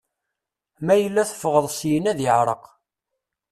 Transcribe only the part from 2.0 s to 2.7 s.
ad iɛreq.